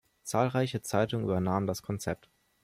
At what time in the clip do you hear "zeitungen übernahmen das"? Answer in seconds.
0.81-1.83